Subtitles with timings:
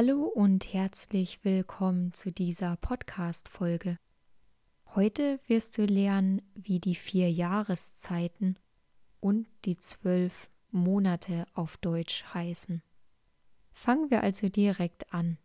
[0.00, 3.98] Hallo und herzlich willkommen zu dieser Podcast-Folge.
[4.94, 8.60] Heute wirst du lernen, wie die vier Jahreszeiten
[9.18, 12.80] und die zwölf Monate auf Deutsch heißen.
[13.72, 15.36] Fangen wir also direkt an.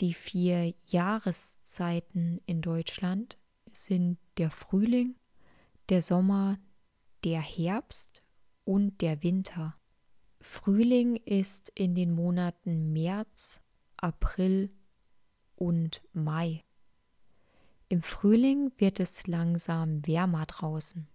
[0.00, 3.38] Die vier Jahreszeiten in Deutschland
[3.70, 5.14] sind der Frühling,
[5.90, 6.58] der Sommer,
[7.22, 8.24] der Herbst
[8.64, 9.76] und der Winter.
[10.42, 13.62] Frühling ist in den Monaten März,
[13.96, 14.70] April
[15.54, 16.64] und Mai.
[17.88, 21.06] Im Frühling wird es langsam wärmer draußen.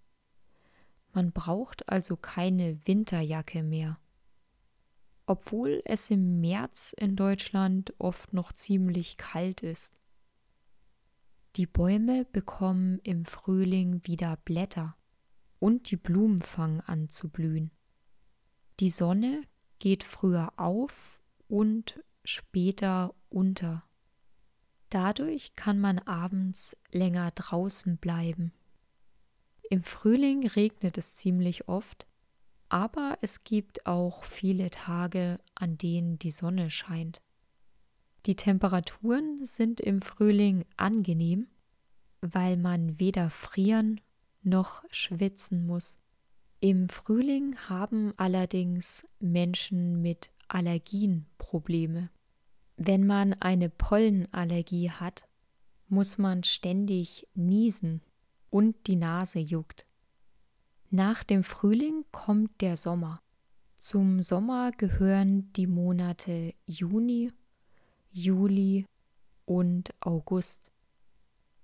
[1.11, 3.97] Man braucht also keine Winterjacke mehr.
[5.25, 9.99] Obwohl es im März in Deutschland oft noch ziemlich kalt ist.
[11.57, 14.95] Die Bäume bekommen im Frühling wieder Blätter
[15.59, 17.71] und die Blumen fangen an zu blühen.
[18.79, 19.41] Die Sonne
[19.79, 23.81] geht früher auf und später unter.
[24.89, 28.53] Dadurch kann man abends länger draußen bleiben.
[29.69, 32.07] Im Frühling regnet es ziemlich oft,
[32.69, 37.21] aber es gibt auch viele Tage, an denen die Sonne scheint.
[38.25, 41.47] Die Temperaturen sind im Frühling angenehm,
[42.21, 44.01] weil man weder frieren
[44.43, 45.97] noch schwitzen muss.
[46.59, 52.09] Im Frühling haben allerdings Menschen mit Allergien Probleme.
[52.77, 55.27] Wenn man eine Pollenallergie hat,
[55.87, 58.01] muss man ständig niesen
[58.49, 59.85] und die Nase juckt.
[60.89, 63.21] Nach dem Frühling kommt der Sommer.
[63.75, 67.31] Zum Sommer gehören die Monate Juni,
[68.09, 68.87] Juli
[69.45, 70.71] und August.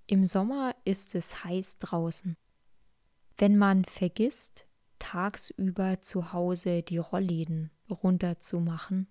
[0.06, 2.36] Im Sommer ist es heiß draußen.
[3.40, 4.68] Wenn man vergisst,
[5.04, 9.08] tagsüber zu Hause die Rollläden runterzumachen,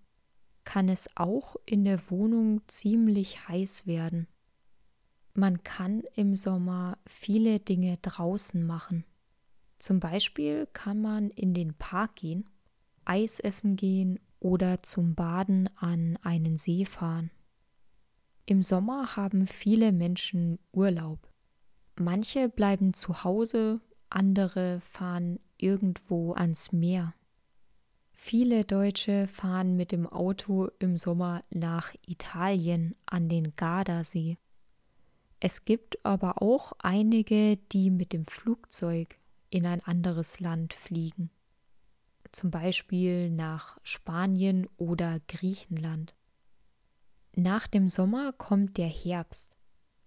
[0.64, 4.26] kann es auch in der Wohnung ziemlich heiß werden.
[5.34, 9.04] Man kann im Sommer viele Dinge draußen machen.
[9.78, 12.48] Zum Beispiel kann man in den Park gehen,
[13.04, 17.30] Eis essen gehen oder zum Baden an einen See fahren.
[18.46, 21.30] Im Sommer haben viele Menschen Urlaub.
[21.96, 27.14] Manche bleiben zu Hause, andere fahren irgendwo ans Meer.
[28.12, 34.38] Viele Deutsche fahren mit dem Auto im Sommer nach Italien an den Gardasee.
[35.40, 39.18] Es gibt aber auch einige, die mit dem Flugzeug
[39.50, 41.30] in ein anderes Land fliegen,
[42.30, 46.14] zum Beispiel nach Spanien oder Griechenland.
[47.34, 49.56] Nach dem Sommer kommt der Herbst.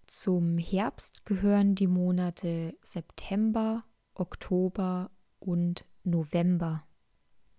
[0.08, 3.82] Zum Herbst gehören die Monate September,
[4.14, 5.12] Oktober
[5.46, 6.84] und November.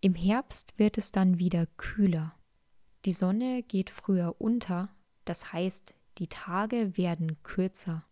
[0.00, 2.34] Im Herbst wird es dann wieder kühler.
[3.04, 4.91] Die Sonne geht früher unter,
[5.24, 8.04] das heißt, die Tage werden kürzer.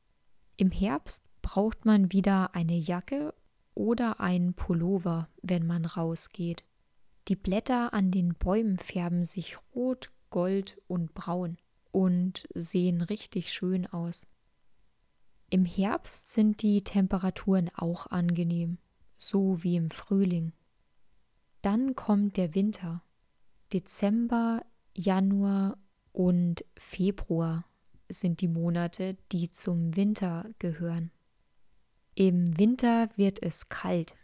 [0.56, 3.34] Im Herbst braucht man wieder eine Jacke
[3.74, 6.64] oder einen Pullover, wenn man rausgeht.
[7.26, 11.56] Die Blätter an den Bäumen färben sich rot, gold und braun
[11.90, 14.28] und sehen richtig schön aus.
[15.50, 18.78] Im Herbst sind die Temperaturen auch angenehm
[19.16, 20.52] so wie im Frühling.
[21.62, 23.02] Dann kommt der Winter.
[23.72, 24.62] Dezember,
[24.94, 25.78] Januar
[26.12, 27.64] und Februar
[28.08, 31.10] sind die Monate, die zum Winter gehören.
[32.14, 34.14] Im Winter wird es kalt,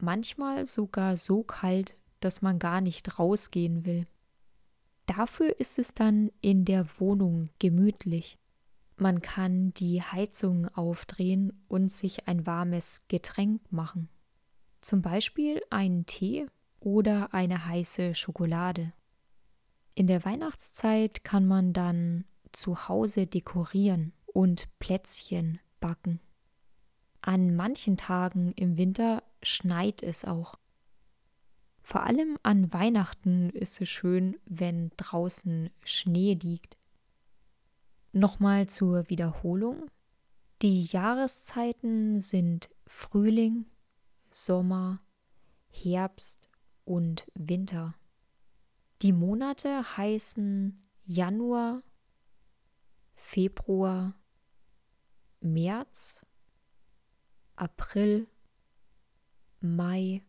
[0.00, 4.06] manchmal sogar so kalt, dass man gar nicht rausgehen will.
[5.06, 8.38] Dafür ist es dann in der Wohnung gemütlich.
[8.96, 14.08] Man kann die Heizung aufdrehen und sich ein warmes Getränk machen
[14.80, 16.46] zum Beispiel einen Tee
[16.80, 18.92] oder eine heiße Schokolade.
[19.94, 26.20] In der Weihnachtszeit kann man dann zu Hause dekorieren und Plätzchen backen.
[27.22, 30.58] An manchen Tagen im Winter schneit es auch.
[31.82, 36.78] Vor allem an Weihnachten ist es schön, wenn draußen Schnee liegt.
[38.12, 39.90] Nochmal zur Wiederholung.
[40.62, 43.66] Die Jahreszeiten sind Frühling,
[44.30, 45.00] Sommer,
[45.68, 46.48] Herbst
[46.84, 47.94] und Winter.
[49.02, 51.82] Die Monate heißen Januar,
[53.14, 54.14] Februar,
[55.40, 56.24] März,
[57.56, 58.28] April,
[59.60, 60.22] Mai,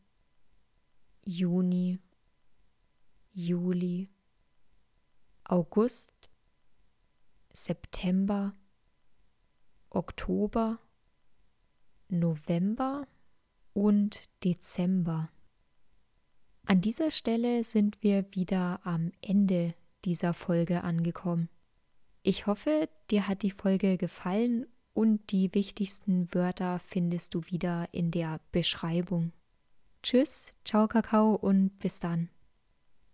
[1.25, 1.99] Juni,
[3.29, 4.09] Juli,
[5.45, 6.29] August,
[7.53, 8.53] September,
[9.89, 10.79] Oktober,
[12.07, 13.07] November,
[13.81, 15.31] und Dezember.
[16.67, 19.73] An dieser Stelle sind wir wieder am Ende
[20.05, 21.49] dieser Folge angekommen.
[22.21, 28.11] Ich hoffe, dir hat die Folge gefallen und die wichtigsten Wörter findest du wieder in
[28.11, 29.31] der Beschreibung.
[30.03, 32.29] Tschüss, ciao Kakao und bis dann.